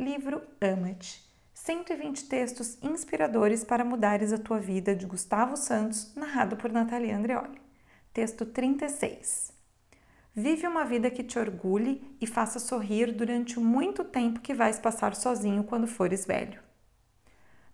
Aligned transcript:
Livro 0.00 0.40
Ama-te. 0.60 1.28
120 1.52 2.28
textos 2.28 2.78
inspiradores 2.80 3.64
para 3.64 3.84
mudares 3.84 4.32
a 4.32 4.38
tua 4.38 4.60
vida 4.60 4.94
de 4.94 5.04
Gustavo 5.04 5.56
Santos, 5.56 6.14
narrado 6.14 6.56
por 6.56 6.70
Natalia 6.70 7.16
Andreoli. 7.16 7.60
Texto 8.14 8.46
36. 8.46 9.52
Vive 10.32 10.68
uma 10.68 10.84
vida 10.84 11.10
que 11.10 11.24
te 11.24 11.36
orgulhe 11.36 12.16
e 12.20 12.28
faça 12.28 12.60
sorrir 12.60 13.10
durante 13.10 13.58
o 13.58 13.60
muito 13.60 14.04
tempo 14.04 14.38
que 14.38 14.54
vais 14.54 14.78
passar 14.78 15.16
sozinho 15.16 15.64
quando 15.64 15.88
fores 15.88 16.24
velho. 16.24 16.60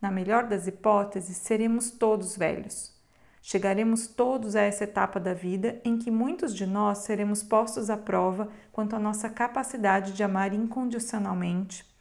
Na 0.00 0.12
melhor 0.12 0.46
das 0.46 0.68
hipóteses, 0.68 1.36
seremos 1.38 1.90
todos 1.90 2.36
velhos. 2.36 2.96
Chegaremos 3.42 4.06
todos 4.06 4.54
a 4.54 4.60
essa 4.60 4.84
etapa 4.84 5.18
da 5.18 5.34
vida 5.34 5.80
em 5.84 5.98
que 5.98 6.08
muitos 6.08 6.54
de 6.54 6.66
nós 6.66 6.98
seremos 6.98 7.42
postos 7.42 7.90
à 7.90 7.96
prova 7.96 8.48
quanto 8.70 8.94
à 8.94 9.00
nossa 9.00 9.28
capacidade 9.28 10.12
de 10.12 10.22
amar 10.22 10.54
incondicionalmente, 10.54 11.91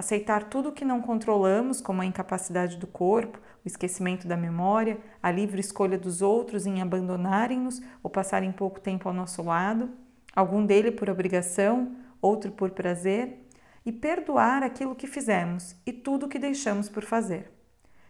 aceitar 0.00 0.44
tudo 0.44 0.70
o 0.70 0.72
que 0.72 0.84
não 0.84 1.02
controlamos, 1.02 1.80
como 1.80 2.00
a 2.00 2.06
incapacidade 2.06 2.78
do 2.78 2.86
corpo, 2.86 3.38
o 3.62 3.68
esquecimento 3.68 4.26
da 4.26 4.36
memória, 4.36 4.98
a 5.22 5.30
livre 5.30 5.60
escolha 5.60 5.98
dos 5.98 6.22
outros 6.22 6.64
em 6.66 6.80
abandonarem-nos 6.80 7.82
ou 8.02 8.10
passarem 8.10 8.50
pouco 8.50 8.80
tempo 8.80 9.06
ao 9.06 9.14
nosso 9.14 9.42
lado, 9.42 9.90
algum 10.34 10.64
dele 10.64 10.90
por 10.90 11.10
obrigação, 11.10 11.96
outro 12.20 12.50
por 12.50 12.70
prazer, 12.70 13.46
e 13.84 13.92
perdoar 13.92 14.62
aquilo 14.62 14.96
que 14.96 15.06
fizemos 15.06 15.76
e 15.84 15.92
tudo 15.92 16.26
o 16.26 16.28
que 16.28 16.38
deixamos 16.38 16.88
por 16.88 17.04
fazer. 17.04 17.52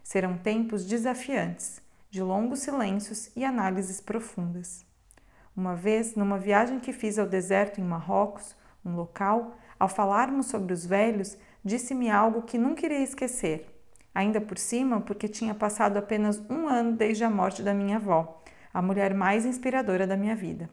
Serão 0.03 0.39
tempos 0.39 0.85
desafiantes, 0.85 1.83
de 2.09 2.23
longos 2.23 2.61
silêncios 2.61 3.31
e 3.37 3.45
análises 3.45 4.01
profundas. 4.01 4.87
Uma 5.57 5.75
vez, 5.75 6.15
numa 6.15 6.39
viagem 6.39 6.79
que 6.79 6.93
fiz 6.93 7.19
ao 7.19 7.27
deserto 7.27 7.81
em 7.81 7.85
Marrocos, 7.85 8.55
um 8.85 8.95
local, 8.95 9.57
ao 9.79 9.89
falarmos 9.89 10.47
sobre 10.47 10.73
os 10.73 10.87
velhos, 10.87 11.37
disse-me 11.65 12.11
algo 12.11 12.43
que 12.43 12.59
nunca 12.59 12.87
iria 12.87 13.03
esquecer. 13.03 13.67
Ainda 14.15 14.41
por 14.41 14.59
cima, 14.59 15.01
porque 15.01 15.29
tinha 15.29 15.55
passado 15.55 15.97
apenas 15.97 16.43
um 16.51 16.69
ano 16.69 16.97
desde 16.97 17.25
a 17.25 17.31
morte 17.31 17.63
da 17.63 17.73
minha 17.73 17.97
avó, 17.97 18.43
a 18.73 18.83
mulher 18.83 19.15
mais 19.15 19.45
inspiradora 19.45 20.07
da 20.07 20.17
minha 20.17 20.35
vida. 20.35 20.69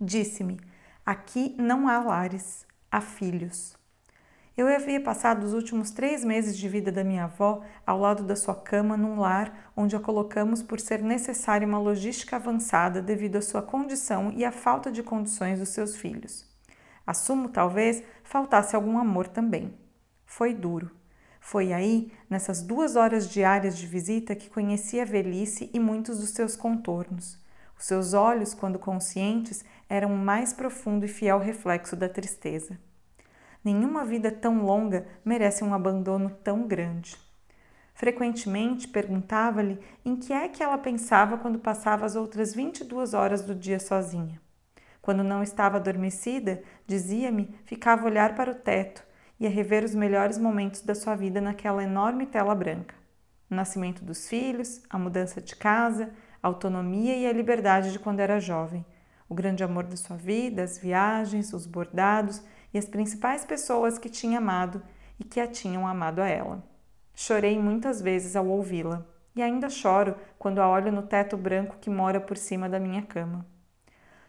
Disse-me: 0.00 0.60
Aqui 1.04 1.54
não 1.58 1.88
há 1.88 1.98
lares, 1.98 2.66
há 2.90 3.00
filhos. 3.00 3.76
Eu 4.56 4.68
havia 4.68 5.00
passado 5.00 5.42
os 5.42 5.52
últimos 5.52 5.90
três 5.90 6.24
meses 6.24 6.56
de 6.56 6.68
vida 6.68 6.92
da 6.92 7.02
minha 7.02 7.24
avó 7.24 7.62
ao 7.84 7.98
lado 7.98 8.22
da 8.22 8.36
sua 8.36 8.54
cama 8.54 8.96
num 8.96 9.18
lar 9.18 9.72
onde 9.76 9.96
a 9.96 10.00
colocamos 10.00 10.62
por 10.62 10.78
ser 10.78 11.02
necessária 11.02 11.66
uma 11.66 11.78
logística 11.78 12.36
avançada 12.36 13.02
devido 13.02 13.34
à 13.34 13.42
sua 13.42 13.62
condição 13.62 14.32
e 14.32 14.44
à 14.44 14.52
falta 14.52 14.92
de 14.92 15.02
condições 15.02 15.58
dos 15.58 15.70
seus 15.70 15.96
filhos. 15.96 16.48
Assumo 17.04 17.48
talvez 17.48 18.04
faltasse 18.22 18.76
algum 18.76 18.96
amor 18.96 19.26
também. 19.26 19.74
Foi 20.36 20.52
duro. 20.52 20.90
Foi 21.40 21.72
aí, 21.72 22.10
nessas 22.28 22.60
duas 22.60 22.96
horas 22.96 23.30
diárias 23.30 23.78
de 23.78 23.86
visita, 23.86 24.34
que 24.34 24.50
conheci 24.50 24.98
a 24.98 25.04
velhice 25.04 25.70
e 25.72 25.78
muitos 25.78 26.18
dos 26.18 26.30
seus 26.30 26.56
contornos. 26.56 27.38
Os 27.78 27.84
seus 27.84 28.14
olhos, 28.14 28.52
quando 28.52 28.76
conscientes, 28.76 29.64
eram 29.88 30.12
o 30.12 30.18
mais 30.18 30.52
profundo 30.52 31.04
e 31.04 31.08
fiel 31.08 31.38
reflexo 31.38 31.94
da 31.94 32.08
tristeza. 32.08 32.76
Nenhuma 33.64 34.04
vida 34.04 34.28
tão 34.32 34.64
longa 34.64 35.06
merece 35.24 35.62
um 35.62 35.72
abandono 35.72 36.30
tão 36.42 36.66
grande. 36.66 37.16
Frequentemente 37.94 38.88
perguntava-lhe 38.88 39.78
em 40.04 40.16
que 40.16 40.32
é 40.32 40.48
que 40.48 40.64
ela 40.64 40.78
pensava 40.78 41.38
quando 41.38 41.60
passava 41.60 42.04
as 42.04 42.16
outras 42.16 42.52
22 42.52 43.14
horas 43.14 43.42
do 43.42 43.54
dia 43.54 43.78
sozinha. 43.78 44.40
Quando 45.00 45.22
não 45.22 45.44
estava 45.44 45.76
adormecida, 45.76 46.60
dizia-me, 46.88 47.56
ficava 47.64 48.02
a 48.02 48.06
olhar 48.06 48.34
para 48.34 48.50
o 48.50 48.56
teto 48.56 49.13
e 49.38 49.46
a 49.46 49.50
rever 49.50 49.84
os 49.84 49.94
melhores 49.94 50.38
momentos 50.38 50.80
da 50.80 50.94
sua 50.94 51.14
vida 51.14 51.40
naquela 51.40 51.82
enorme 51.82 52.26
tela 52.26 52.54
branca. 52.54 52.94
O 53.50 53.54
nascimento 53.54 54.04
dos 54.04 54.28
filhos, 54.28 54.82
a 54.88 54.98
mudança 54.98 55.40
de 55.40 55.54
casa, 55.56 56.10
a 56.42 56.48
autonomia 56.48 57.16
e 57.16 57.26
a 57.26 57.32
liberdade 57.32 57.92
de 57.92 57.98
quando 57.98 58.20
era 58.20 58.40
jovem, 58.40 58.84
o 59.28 59.34
grande 59.34 59.64
amor 59.64 59.84
da 59.84 59.96
sua 59.96 60.16
vida, 60.16 60.62
as 60.62 60.78
viagens, 60.78 61.52
os 61.52 61.66
bordados 61.66 62.42
e 62.72 62.78
as 62.78 62.86
principais 62.86 63.44
pessoas 63.44 63.98
que 63.98 64.08
tinha 64.08 64.38
amado 64.38 64.82
e 65.18 65.24
que 65.24 65.40
a 65.40 65.46
tinham 65.46 65.86
amado 65.86 66.20
a 66.20 66.28
ela. 66.28 66.62
Chorei 67.14 67.58
muitas 67.58 68.00
vezes 68.00 68.34
ao 68.36 68.46
ouvi-la 68.46 69.06
e 69.36 69.42
ainda 69.42 69.68
choro 69.68 70.16
quando 70.38 70.60
a 70.60 70.68
olho 70.68 70.92
no 70.92 71.02
teto 71.02 71.36
branco 71.36 71.78
que 71.80 71.90
mora 71.90 72.20
por 72.20 72.36
cima 72.36 72.68
da 72.68 72.78
minha 72.78 73.02
cama. 73.02 73.46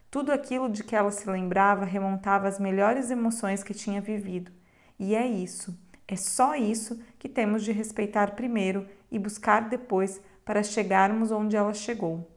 Tudo 0.10 0.32
aquilo 0.32 0.70
de 0.70 0.84
que 0.84 0.96
ela 0.96 1.12
se 1.12 1.30
lembrava 1.30 1.84
remontava 1.84 2.48
às 2.48 2.60
melhores 2.60 3.12
emoções 3.12 3.64
que 3.64 3.74
tinha 3.74 4.00
vivido, 4.00 4.52
e 5.00 5.16
é 5.16 5.28
isso, 5.28 5.78
é 6.08 6.16
só 6.16 6.56
isso 6.56 7.00
que 7.18 7.28
temos 7.28 7.64
de 7.64 7.72
respeitar 7.72 8.36
primeiro 8.36 8.88
e 9.12 9.18
buscar 9.18 9.70
depois 9.70 10.22
para 10.44 10.64
chegarmos 10.64 11.32
onde 11.32 11.56
ela 11.56 11.74
chegou 11.74 12.30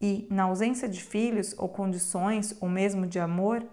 e, 0.00 0.26
na 0.30 0.44
ausência 0.44 0.88
de 0.88 1.02
filhos 1.02 1.54
ou 1.58 1.68
condições, 1.68 2.56
ou 2.60 2.68
mesmo 2.68 3.06
de 3.06 3.18
amor, 3.18 3.64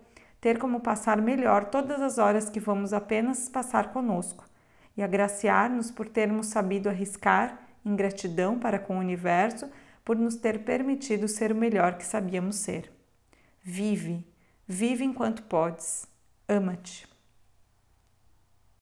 ter 0.42 0.58
como 0.58 0.80
passar 0.80 1.22
melhor 1.22 1.66
todas 1.66 2.02
as 2.02 2.18
horas 2.18 2.50
que 2.50 2.60
vamos 2.60 2.94
apenas 2.94 3.50
passar 3.50 3.92
conosco 3.92 4.46
e 4.98 5.04
agraciar-nos 5.04 5.92
por 5.92 6.08
termos 6.08 6.48
sabido 6.48 6.90
arriscar 6.90 7.60
em 7.86 7.96
gratidão 7.96 8.60
para 8.60 8.80
com 8.80 8.98
o 8.98 9.00
universo 9.00 9.70
por 10.04 10.16
nos 10.16 10.36
ter 10.36 10.64
permitido 10.64 11.28
ser 11.28 11.52
o 11.52 11.56
melhor 11.56 11.98
que 11.98 12.06
sabíamos 12.06 12.58
ser. 12.58 12.92
Vive, 13.62 14.26
vive 14.68 15.04
enquanto 15.04 15.44
podes. 15.44 16.08
Ama-te. 16.48 17.15